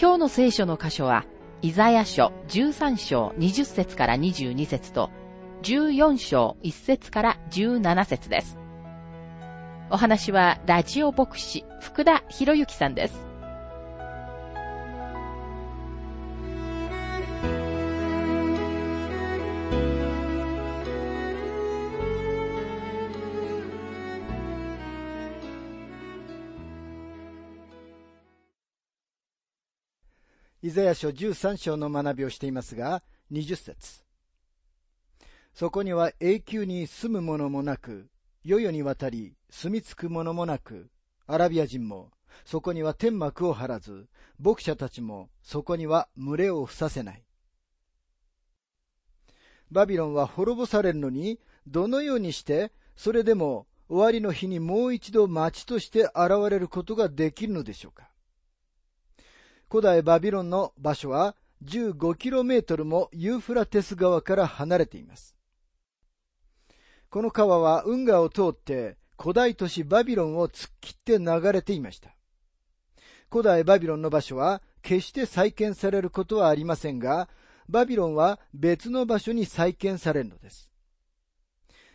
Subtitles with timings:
[0.00, 1.24] 今日の聖書の箇所は、
[1.60, 5.10] イザヤ書13章20節から22節と、
[5.64, 8.58] 14章1節から17節です。
[9.90, 13.27] お話は、ラジオ牧師、福田博之さんです。
[30.68, 33.02] イザヤ書13章の学びをしていますが、
[33.32, 34.02] 20節
[35.54, 38.10] そこには永久に住む者もなく、
[38.44, 40.90] 世々にわたり住み着く者もなく、
[41.26, 42.10] アラビア人も、
[42.44, 47.24] そこには天幕を張らず、牧者たちもそこには群れを伏させない。
[49.70, 58.10] バビロンは滅ぼされるのに、どのようにして、それでも終わりの日にもう一度町として現れることができるのでしょうか。
[59.70, 65.34] 古代バビロンの場所は 15km もユーフラテス川から離れています。
[67.10, 72.14] この川は運河を通って古代都市バビロンを突っ切って流れていました。
[73.30, 77.28] 古代バビロンの場所は決して再建されることはありませんが、
[77.68, 80.70] バビロンは別の場所に再建されるのです。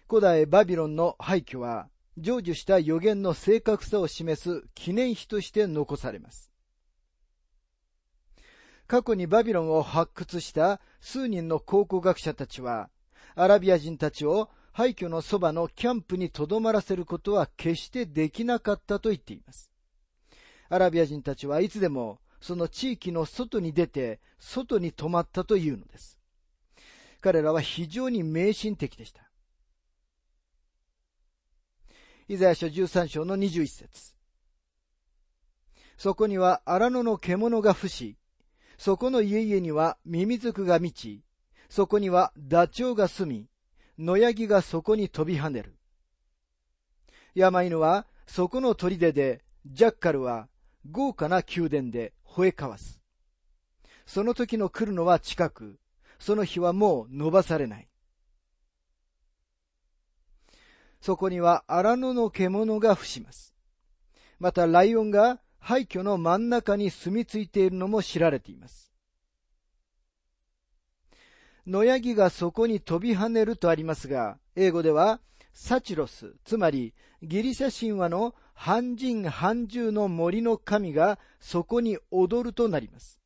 [0.07, 6.52] 古代バビロンの廃墟は成就した予言の正確さを示す記念碑として残されます。
[8.93, 12.91] 過去にバビロンを発掘した数人の考古学者たちは、
[13.33, 19.71] アラビア人たちを廃墟のそばのキャンプに留まらせることは決してできなかったと言っています。
[20.69, 26.19] アラビア人たちはいつでもその地域の外に出て、外に泊まったというのです。
[27.19, 29.27] 彼らは非常に迷信的でした。
[32.27, 34.13] イザヤ書13章の21節
[35.97, 38.17] そこには荒野の獣が伏し、
[38.83, 41.23] そこの家々にはミミズクが満ち、
[41.69, 43.47] そこにはダチョウが住み、
[43.97, 45.77] 野ヤギがそこに飛び跳ねる。
[47.33, 50.49] 山犬はそこの砦で、ジャッカルは
[50.91, 52.99] 豪華な宮殿で吠え交わす。
[54.05, 55.79] その時の来るのは近く、
[56.19, 57.87] その日はもう伸ばされない。
[60.99, 63.55] そこには荒野の獣が伏します。
[64.39, 68.91] またライオンが廃墟の真ん中に住み着いているのも知られています。
[71.65, 75.21] 野ヤギがそこに飛び跳ねるとありますが、英語では
[75.53, 83.17] サチロス、つまりギリシャ神話の半人半獣の森の神がそこに踊るとなります。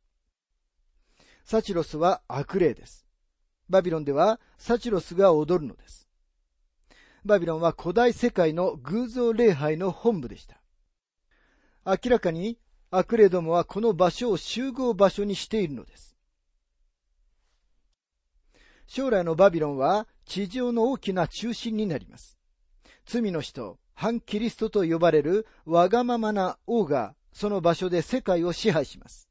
[1.44, 3.08] サチロスは悪霊です。
[3.68, 6.08] バビロンではサチロスが踊るのです。
[7.25, 10.62] バビロンは古代世界の偶像礼拝の本部でした。
[11.88, 12.59] 明らかに
[12.92, 16.18] 悪霊どもはこの場所を集合場所にしているのです。
[18.88, 22.38] 将来のバビロンは地上の大きな中心になります。
[23.06, 29.30] 罪の人、反キリストと呼ばれるわがままな王がその場所で世界を支配します。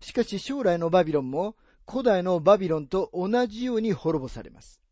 [0.00, 1.56] しかし将来のバビロンも
[1.90, 4.82] 古代のバビロンと同じように滅ぼされます。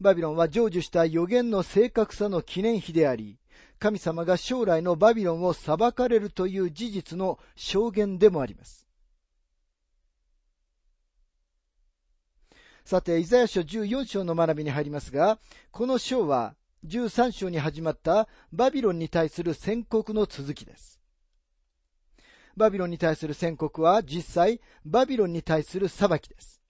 [0.00, 3.39] バビロンは成就した予言の正確さの記念碑であり、
[3.80, 8.86] 神様が将来のバビロンを裁かれるという事実の証言でもあります。
[12.84, 15.38] さて、イザヤ書14章の学びに入りますが、
[15.70, 16.56] この章は
[16.86, 21.00] 13章に始まったバビロンに対する宣告の続きです。
[22.56, 26.60] バビロンに対する宣告は実際バビロンに対する裁きです。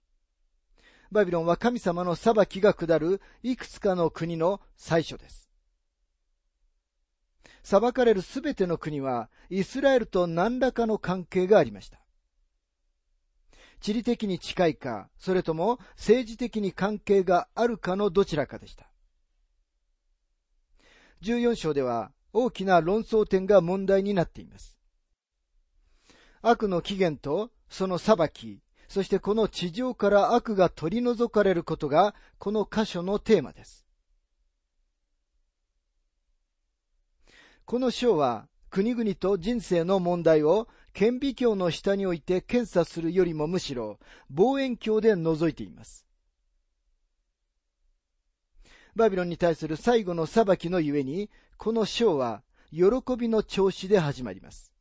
[1.11, 5.40] バビロンは神様の裁きが下るいくつかの国の最初です。
[7.63, 11.99] 裁かれるすべての国は、イスラエルと何らかの関係がありました。
[13.81, 18.91] 地理的に近いか、それとも政治的に関係があるかのどちらかでした。
[21.23, 24.77] 14章では大きな論争点が問題になっています。
[26.41, 33.80] 悪の起源とその裁き、そしてこの地上から悪が取り除かれることがこの箇所のテーマです。
[37.65, 43.99] この章は国々と人生の問題を顕微鏡の下に置いて検査するよりもむしろ
[44.29, 46.05] 望遠鏡で覗いています。
[48.95, 52.81] バビロンに対する最後の裁きのゆえに、この章は喜
[53.17, 54.73] びの調子で始まります。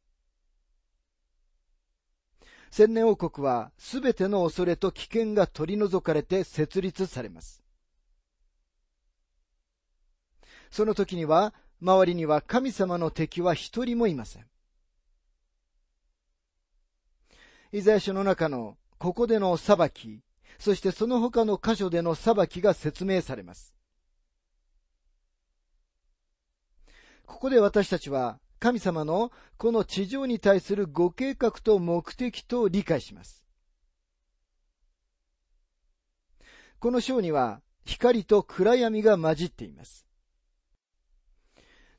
[2.70, 7.62] 千年王国はすべての恐れと危険が取り除かれて設立されます。
[10.70, 14.46] その時には、周りには神様の敵は一人もいません。
[17.72, 20.20] イザヤ書の中のここでの裁き、
[20.58, 23.74] そしてその他の箇所での裁きが説明されます。
[27.24, 33.46] ここで私たちは神様のこの地上に対するご計画と目的と理解します。
[36.80, 40.09] この章には光と暗闇が混じっています。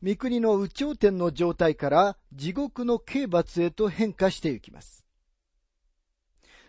[0.04, 5.06] 三国の有頂天の状態から地獄の刑罰へと変化していきます。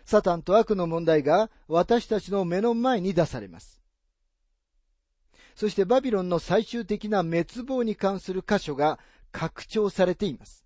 [0.05, 3.81] サタンと悪の問題が私たちの目の前に出されます。
[5.55, 8.99] そしてバビロンの最終的な滅亡に関する箇所が
[9.31, 10.63] 拡張されています。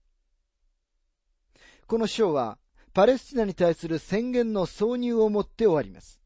[1.87, 2.57] この章は、
[2.93, 6.19] パレスチナに対する宣言の挿入をもって終わります。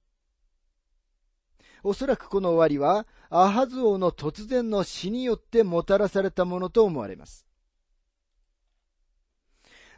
[1.84, 7.46] おそらくこの終わりは、アハズ王の突然の死によってもたらされたものと思われます。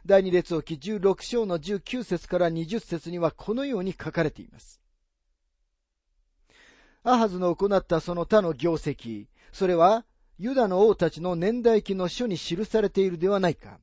[0.06, 4.80] 第二列王記16章の19節から20節にはこのように書かれています。
[7.02, 10.04] アハズの行ったその他の業績、それは
[10.38, 13.80] ユダの王たちの年代記の書に記されているではないか。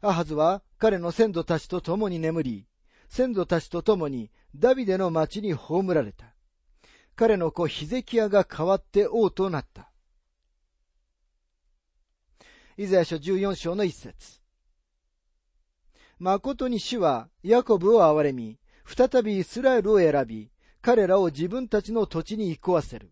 [0.00, 2.66] アハズは彼の先祖たちと共に眠り、
[3.10, 6.35] 先祖たちと共にダビデの町に葬られた。
[7.16, 9.90] 彼の子ヒゼキヤが代わって王となった。
[12.76, 14.42] イザヤ書14章の一節。
[16.18, 20.50] 誠に主はヤコブを憐れみ、再びイスラエルを選び、
[20.82, 23.10] 彼らを自分たちの土地に行こわせる。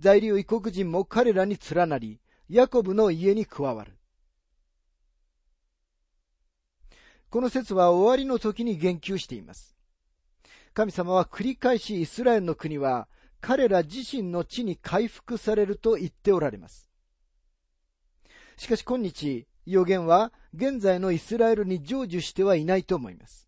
[0.00, 3.96] 在留異国人も彼らに連なり、ヤコブの家に加わる。
[7.30, 9.79] この説は終わりの時に言及しています。
[10.80, 13.06] 神様は繰り返しイスラエルの国は
[13.42, 16.88] 彼ら自身の地に回復されると言っておられます。
[18.56, 23.46] しかし今日、予言は現在のイスラエルに成就してはいないと思います。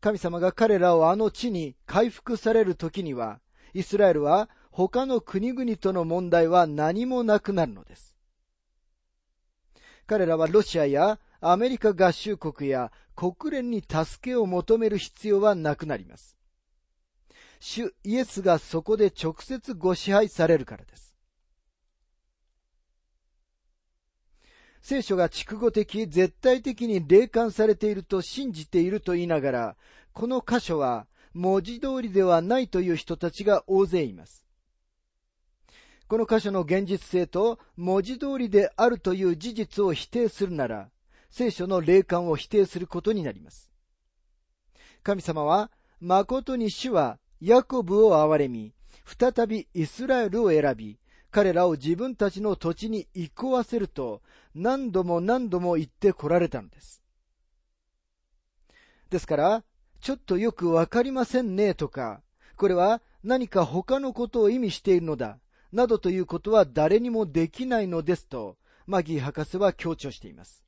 [0.00, 3.38] 神様が彼らをあの地に回復される時には、
[3.72, 8.16] イスラエルは他の国々との問題は何もなくなるのです。
[10.08, 16.36] 彼らはロシアやアメリカ合衆国や国連に助けを求める必要はなくなります。
[17.58, 21.16] 主イエスがそこで直接ご支配されるからです。
[24.82, 29.76] 聖書が筑語的、絶対的に霊感されていると信じていると言いながら、
[30.12, 34.44] この箇所は文字通りではないという人たちが大勢います。
[36.06, 40.88] この箇所の現実性と文字通りであるという事実を否定するなら、
[41.36, 43.70] 聖書の霊感を否定することになります。
[45.02, 48.72] 神様は、誠に主はヤコブを憐れみ、
[49.04, 50.98] 再びイスラエルを選び、
[51.30, 54.22] 彼らを自分たちの土地に行こわせると
[54.54, 57.02] 何度も何度も言ってこられたのです。
[59.10, 59.64] ですから、
[60.00, 62.22] ちょっとよくわかりませんねとか、
[62.56, 65.38] これは何か他のことを意味しているのだ、
[65.70, 70.65] などということは誰にもできないのですと、マギー博士は強調しています。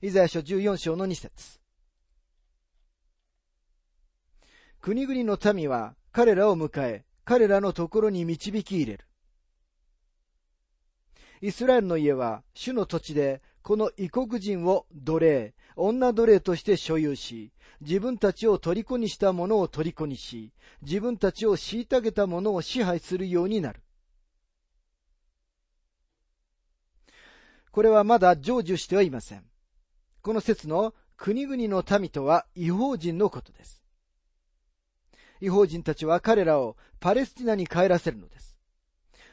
[0.00, 1.58] イザヤ書14章の2節
[4.78, 9.04] 国々の民は彼らを迎え、彼らのところに導き入れる。
[11.40, 17.50] イスラエルの家は主の土地でこの異国人を奴隷、女奴隷として所有し、
[17.80, 23.82] 自分たちを虜にした者を虜にし、自分たちを虐げた者を支配するようになる。
[27.72, 29.48] これはまだ成就してはいません。
[30.22, 33.82] この説の国々の民とは違法人のことです。
[35.40, 38.56] 違法人たちは彼らをパレスチナに帰らせるのです。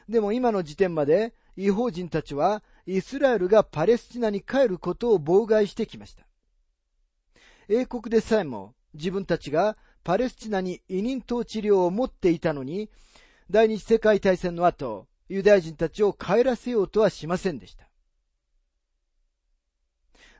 [0.08, 6.24] でも今の時点まで違法人たちはイスラエルがパレスチナに帰ることを妨害してきました。
[7.68, 12.88] 英国でさえも自分たちがパレスチナに委任統治領を持っていたのに、
[13.50, 17.85] 第二次世界大戦の後、ユダヤ人たちを帰らせようとはしませんでした。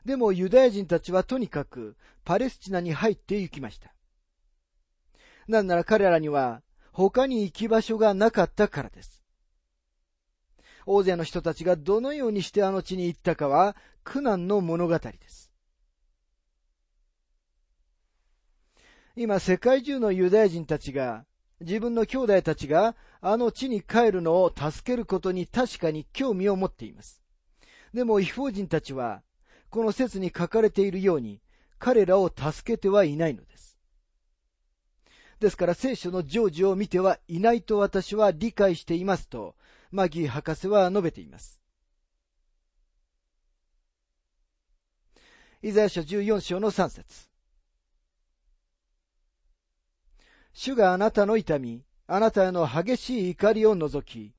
[0.07, 3.93] でもユダヤ人たちはとにかくパレスチナに入って行きました。
[5.49, 6.61] なんなら彼らには
[6.93, 9.21] 他に行き場所がなかったからです。
[10.85, 15.51] 大勢の人たちがどのようにしてあの地に行ったかは苦難の物語です。
[19.17, 21.25] 今世界中のユダヤ人たちが
[21.59, 27.21] 自分の兄弟たちがあの地に帰るのを助けることに確かに興味を持っています。
[27.93, 29.21] でも違法人たちは
[29.69, 31.41] この説に書かれているように
[31.79, 33.77] 彼らを助けてはいないのです。
[35.39, 39.55] ですから聖書の成就を見てはいないと私は理解していますと、
[39.91, 41.61] マギー博士は述べています。
[45.61, 47.29] イザヤ書14章の3節
[50.53, 54.33] 主があなたの痛み、あなたへの激しい怒りを除き、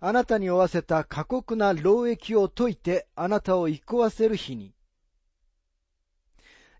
[0.00, 4.74] あなたに負わせた過酷な労役を解いてあなたを憩わせる日に。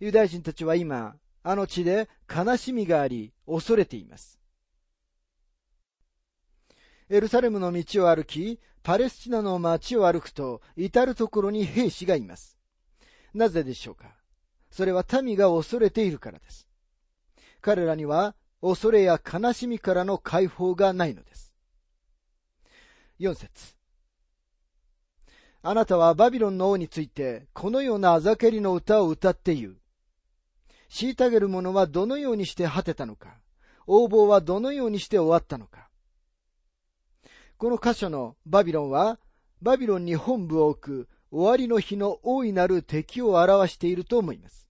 [0.00, 4.38] ユダヤ人たちは今、あの地で悲しみがあり、恐れています。
[7.08, 12.58] エルサレムの道を歩き、パレスチナの街を歩くと、至るところに兵士がいます。
[13.32, 14.14] なぜでしょうか？
[14.70, 16.68] それは民が恐れているからです。
[17.60, 21.45] 彼らには恐れや悲しみからの解放がないのです。
[23.18, 23.74] 4節
[25.62, 29.76] あなたはバビロンの王について、このようなあざけりの歌を歌って言う。
[30.88, 33.38] 虐げる者はどのようにして果てたのか、
[33.88, 35.88] 横暴はどのようにして終わったのか。
[37.56, 39.18] この箇所のバビロンは、
[39.62, 44.68] バビロンに本部を置く終わりの日の大いなる敵を表していると思います。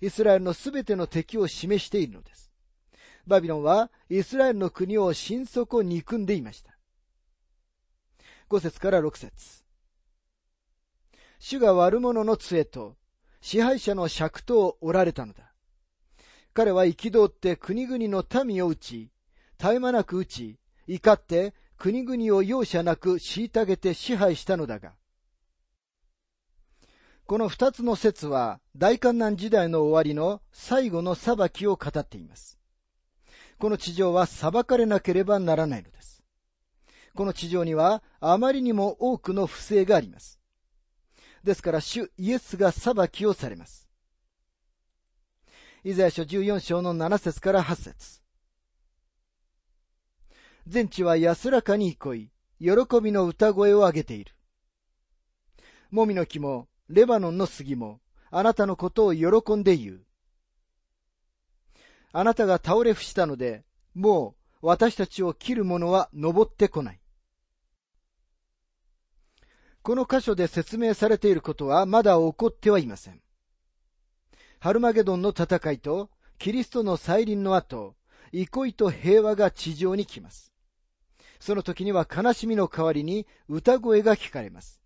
[0.00, 2.52] イスラエルのすべての敵を示しているのです。
[3.26, 6.73] バビロンはイスラエルの国を心底憎んでいました。
[8.50, 9.64] 5節から6節
[11.38, 12.96] 主が悪者の杖と
[13.40, 15.52] 支配者の尺とを折られたのだ。
[16.54, 19.10] 彼は憤って国々の民を打ち、
[19.58, 24.92] 絶え間なく打ち、怒って国々を容赦なく虐げて支配したのだが、
[27.26, 32.58] この二つの説は大観難時代の終わりの最後の裁きを語っています。
[33.58, 36.03] この地上は裁かれなければならないのです。
[37.14, 40.40] この地上にはあまりにも多くの不正があります。
[41.44, 43.88] ですから主イエスが裁きをされます。
[45.84, 48.20] イザヤ書14章の7節から8節
[50.66, 54.32] 全地は安らかに憩い、喜びの歌声を上げている。
[55.90, 60.06] もみの木も、レバノンの杉も、あなたのことを喜んで言う。
[62.12, 67.00] あなたが倒れ伏したので、もう私たちを切る者は登ってこない。
[69.84, 73.20] この箇所で説明されていることはまだ起こってはいません。
[74.58, 77.94] ハルマゲドンの戦いとキリストの再臨の後、
[78.32, 80.54] 憩いと平和が地上に来ます。
[81.38, 84.80] その時には悲しみの代わりに歌声が聞かれます。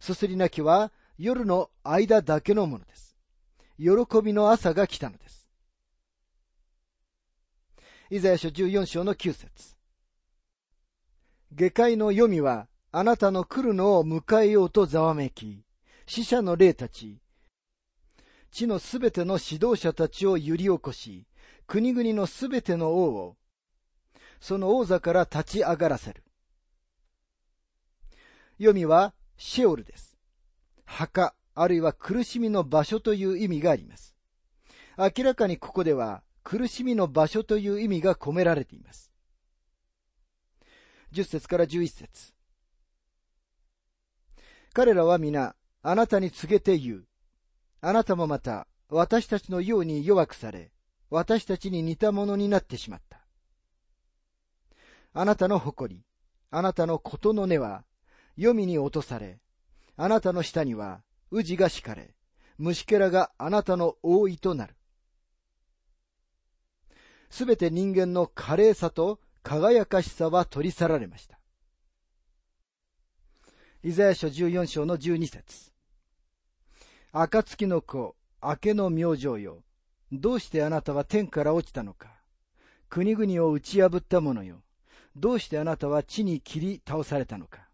[0.00, 3.18] すすり泣きは夜の間だけのものです。
[3.78, 3.92] 喜
[4.24, 5.46] びの朝が来たのです。
[8.08, 9.76] イザヤ書14章の9節
[11.54, 15.64] 下界の読みはあなたの来るのを迎えようとざわめき、
[16.06, 17.22] 死者の霊たち、
[18.50, 21.26] 地のすべての指導者たちを揺り起こし、
[21.66, 23.36] 国々のすべての王を、
[24.40, 26.22] その王座から立ち上がらせる。
[28.58, 30.18] 読みはシェオルです。
[30.84, 34.14] 墓、あるいは苦しみの場所という意味があります。
[34.98, 39.10] 明らかにここでは苦しみの場所という意味が込められています。
[41.12, 42.34] 10節から11節
[44.72, 47.04] 彼らは皆、あなたに告げて言う。
[47.80, 50.70] あなたもまた、私たちのように弱くされ、
[51.10, 53.20] 私たちに似たものになってしまった。
[55.12, 56.04] あなたの誇り、
[56.50, 57.84] あなたのことの根は、
[58.36, 59.40] 黄泉に落とされ、
[59.96, 62.14] あなたの下には、宇治が敷かれ、
[62.56, 64.74] 虫けらがあなたの覆いとなる。
[67.28, 71.41] すべて人間の華麗さと輝かしさは取り去られました。
[73.84, 75.72] イザヤ書14章の12節
[77.10, 79.64] 暁の子、明けの明星よ。
[80.12, 82.14] どうしてあなたは天から落ちたのか。
[82.88, 84.62] 国々を打ち破ったものよ。
[85.16, 87.68] どうしてあなたは地に切り倒されたのか。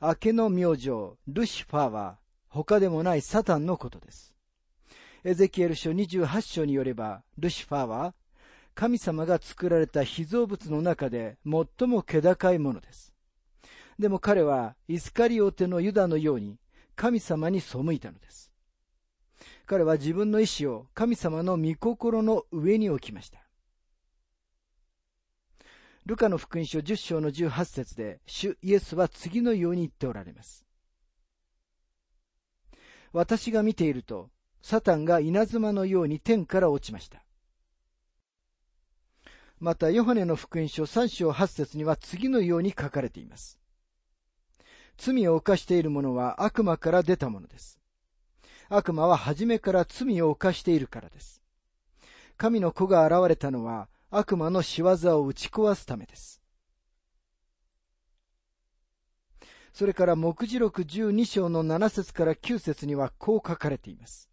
[0.00, 4.34] 明けの明星、ルシファーは他でもないサタンのことです。
[5.22, 8.14] エゼキエル書28章によれば、ルシファーは
[8.74, 13.13] 神様が作られた被造物の中で最も気高いものです。
[13.98, 16.58] でも彼はイスカリオテのユダのように
[16.96, 18.50] 神様に背いたのです。
[19.66, 23.44] 彼は自分の意志を神様の御心の上に置きました。
[26.06, 30.66] ルカの福音書10章の18節で、主イエスは次のように言っておられます。
[33.12, 34.28] 私が見ていると、
[34.60, 37.24] サタンが稲妻のように天から落ちました。
[39.60, 43.58] また、ヨハネの福音書3章8節には次のように書かれています。
[44.96, 47.78] 罪を犯している者は悪魔から出たものです。
[48.68, 51.42] 悪魔は初めから罪を犯しているからです。
[52.36, 56.40] 神の子が現れたのは悪魔の仕業を打ち壊すためです。
[59.72, 64.30] それから目次録12章の7節から9節にはこう書かれています。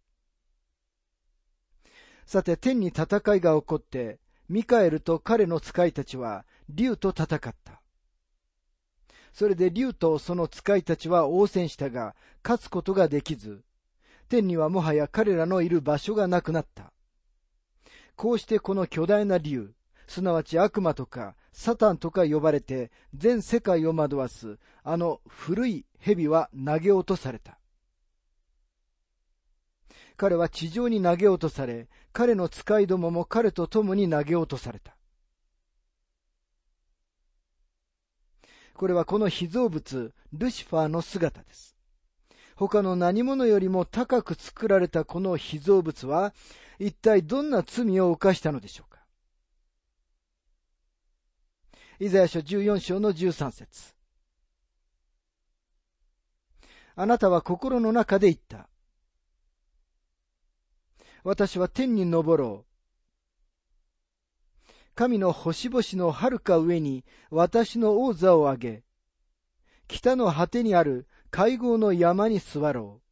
[2.26, 3.04] さて天に戦
[3.34, 7.81] いが起こって、ミカエルと彼の使いたちは竜と戦った。
[9.32, 13.62] それで竜とその使いたちは応戦したが、勝つことができず、
[14.28, 16.92] 天にはもはや彼らのいる場所がなくなった。
[18.14, 19.72] こうしてこの巨大な竜、
[20.06, 27.58] すなわち悪魔とかサタンとか呼ばれて全世界を惑わすあの古い蛇は投げ落とされた。
[30.16, 34.94] 彼は地上に投げ落とされ、彼の使いどもも彼と共に投げ落とされた。
[38.74, 41.76] これはこの被造物、ルシファーの姿です。
[42.56, 46.32] 他の何者よりも高く作られたこの被造物は、
[46.78, 49.00] 一体どんな罪を犯したのでしょうか
[52.00, 53.94] イザヤ書14章の13節
[56.94, 58.68] あなたは心の中で言った。
[61.24, 62.71] 私は天に昇ろう。
[64.94, 68.82] 神の星々の遥か上に私の王座を上げ、
[69.88, 73.02] 北の果てにある会合の山に座ろう。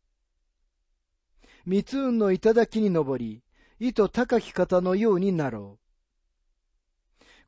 [1.67, 3.43] 三つ運の頂に登り、
[3.79, 5.81] 糸高き方のようになろう。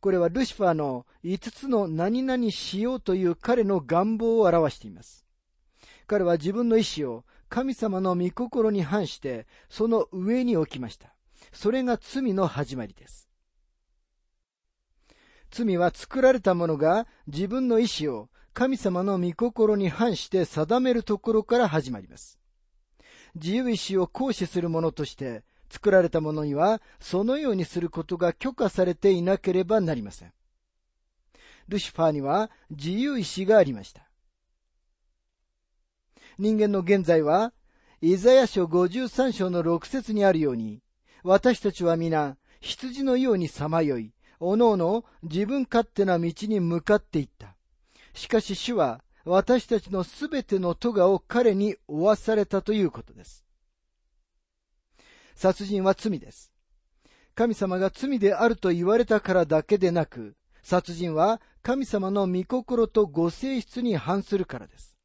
[0.00, 5.26] これはルシファーの五つの何々しようという彼の願望を表しています。
[6.06, 11.14] 彼は自分の意志を神様の御心に反してその上に置きました。
[11.52, 13.31] それが罪の始まりです。
[15.52, 22.38] 罪は作られたものが自分の意志を神様の御心に反して定めるところから始まります。
[23.34, 30.32] 自由意志を行使する者として作られたものには、そのようにすることが許可されていなければなりません。
[31.68, 34.08] ルシファーには自由意志がありました。
[36.38, 37.52] 人間の現在は、
[38.00, 40.82] イザヤ書53章の6節にあるように、
[41.22, 44.12] 私たちは皆、羊のようにさまよい、
[44.44, 47.54] おのおの自分勝手な道に向かっていった。
[48.12, 53.44] しかし主は、私たちのすべての咎を彼に負わされたということです。
[55.36, 56.50] 殺人は罪です。
[57.36, 64.96] 神様が罪であると言われたからだけでなく、殺人は神様の御心とご性質に反するからです。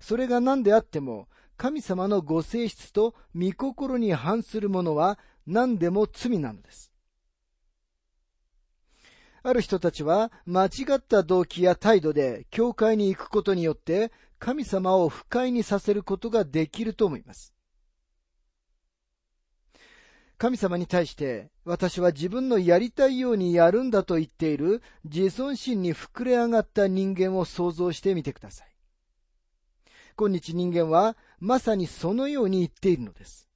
[0.00, 6.91] それが何であっても、神様のご性質と御心に反するものは何でも罪なのです。
[9.44, 17.52] ある人たちは間違った動機や態度で教会に行くことによって神様を不快にさせることができると思います。
[20.38, 28.68] 神様に対して私は自分のやりたいようにやるんだと言っている自尊心に膨れ上がった人間を想像してみてください。
[30.16, 33.48] 今日人間はまさにそのように言っているのです。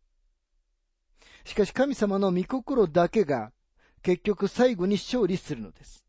[1.45, 3.53] しかし神様の御心だけが
[4.07, 6.05] 結局最後に勝利するのです。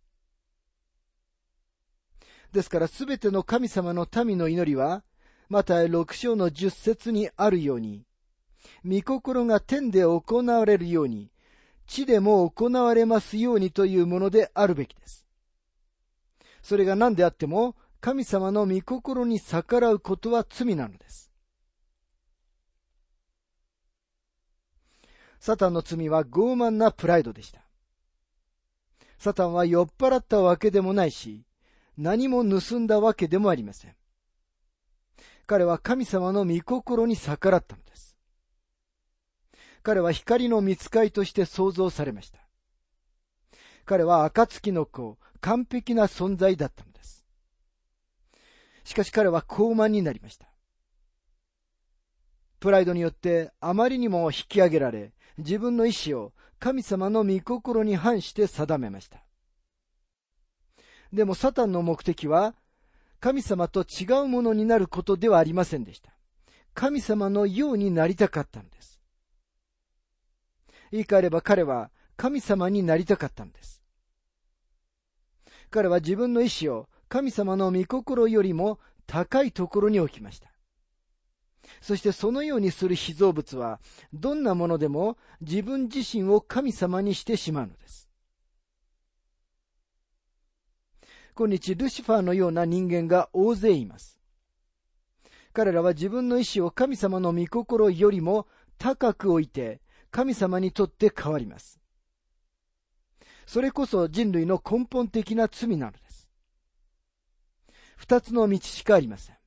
[2.52, 5.04] ですからすべての神様の民の祈りは、
[5.50, 8.06] また六章の十節にあるように、
[8.86, 11.32] 御心が天で行われるように、
[11.88, 15.26] 地でも行われますようにというものであるべきです。
[16.62, 21.32] それが何であっても、神様の御心に逆らうことは罪なのです。
[25.40, 27.67] サタンの罪は傲慢なプライドでした。
[29.18, 31.44] サタンは酔っ払ったわけでもないし、
[31.98, 33.96] 何も盗んだわけでもありません。
[35.48, 38.18] 彼は神様の御心に逆らったのです。
[39.82, 42.40] 彼は光の見つかいとして創造されました。
[43.86, 47.26] 彼は暁の子、完璧な存在だったのです。
[48.84, 50.48] しかし彼は高慢になりました。
[52.60, 59.24] プライドによってあまりにも引き上げられ、自分の意志を神様の御心に反して定めました。
[61.14, 62.56] でもサタンの目的は、
[63.20, 66.12] 神様と違うものになることではありませんでした。
[66.74, 69.02] 神様のようになりたかったのです。
[70.92, 73.82] 言い換えれば彼は神様になりたかったのです。
[75.70, 80.50] 彼は自分の意志を神様の御心よりも高いところに置きました。
[81.82, 83.80] そしてそのようにする被造物は、
[84.14, 88.10] どんなものでも自分自身を神様にしてしまうのです。
[91.36, 94.20] 今日、ルシファーのような人間が大勢います。
[95.54, 101.80] 彼らは自分の意志を神様の御心よりも高く置いて、神様にとって変わります。
[103.46, 106.28] それこそ人類の根本的な罪なのです。
[107.96, 109.38] 二つの道しかありません。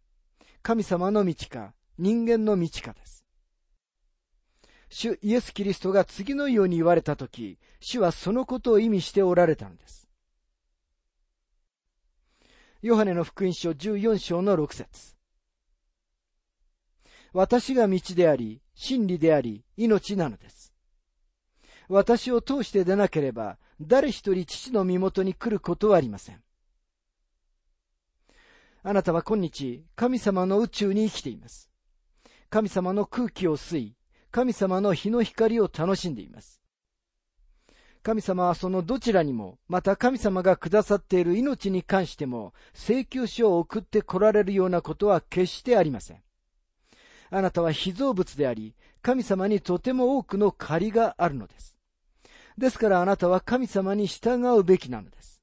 [0.62, 3.26] 神様の道か、人間の道かです。
[4.88, 10.08] 主イエス・キリストが次のように言われたとき、主はそのことを意味しておられたのです。
[12.80, 15.14] ヨハネの福音書14章の6節
[17.34, 20.72] 私が道であり、真理であり、命なのです。
[21.90, 26.42] 私を通して出なければ、誰一人父の身元に来ることはありません。
[28.82, 31.69] あなたは今日、神様の宇宙に生きています。
[32.50, 33.94] 神様の空気を吸い、
[34.32, 36.60] 神様の日の光を楽しんでいます。
[38.02, 46.22] 神様はそのどちらにも、また神様がくださっている命に関しても、請求書を送って来られるようなことは決してありません。
[47.30, 51.76] あなたは被造物であり、神様にとても多くの借りがあるのです。
[52.58, 55.40] ですからあなたは神様に従うべきなのです。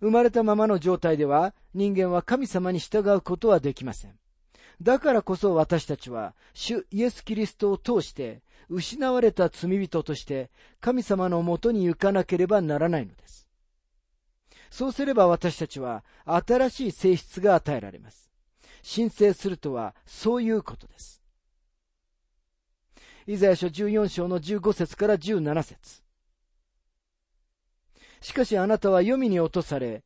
[0.00, 4.19] 生まれたままの状態では人間は神様に従うことはできません。
[4.82, 13.46] だからこそ私たちは、主イエス・キリストを通して、失われた罪人として、神様のもとに行かなければならないのです。
[14.70, 18.30] そうすれば私たちは、新しい性質が与えられます。
[18.82, 21.22] 申請するとは、そういうことです。
[23.26, 26.02] イザヤ書14章の15節から17節
[28.22, 30.02] しかしあなたは黄泉に落とされ、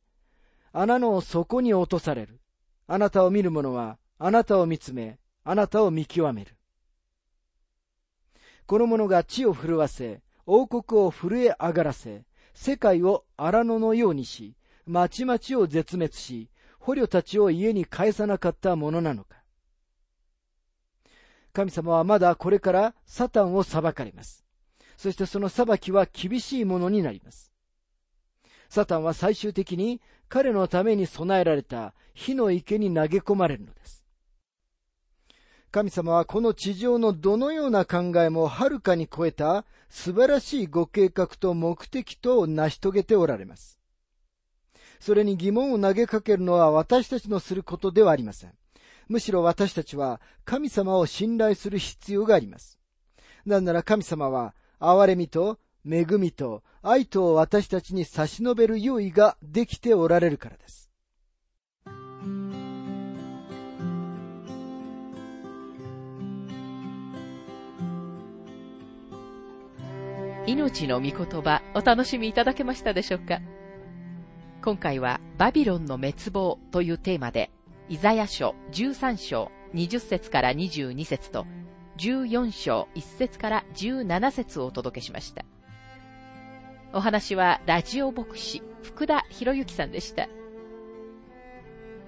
[0.73, 2.41] 穴の底に落とされる。
[2.87, 6.55] あなたを見る者は、あなたを見つめ、あなたを見極める。
[8.65, 12.23] この者が地を震わせ、王国を震え上がらせ、
[12.53, 16.49] 世界を荒野のようにし、町々を絶滅し、
[16.79, 19.43] 捕虜たちを家に返さなかったものなのか。
[21.51, 24.45] 神様はまだこれからサタンを裁かれます。
[24.97, 27.51] そしてその裁きは厳しいものになります。
[28.69, 33.94] サタンは最終的に彼のために備えられた火の池に投げ込まれるのです。
[35.71, 43.79] 神様はこの地上のどのような考えもはるかに超えた素晴らしいご計画と目的と成し遂げておられます。
[44.99, 48.53] それに疑問を投げかけるのは私たちのすることではありません。
[49.07, 52.79] むしろ私たちは神様を信頼する必要があります。
[53.45, 60.84] なぜなら神様は憐れみと恵みと愛とを私たちに差し伸べる用意ができておられるからです。
[70.47, 73.39] 命の御言葉お楽しみいただけましたでしょうか
[74.63, 77.51] 今回はバビロンの滅亡というテーマで、
[77.89, 81.45] イザヤ書13章20節から22節と、
[81.97, 85.45] 14章1節から17節をお届けしました。
[86.93, 90.27] お話はラジオ牧師福田博之さんでした。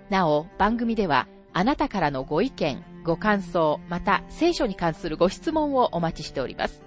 [0.10, 6.87] なお、番組ではあなたからのご意見、ご感想、また聖書に関するご質問をお待ちしております。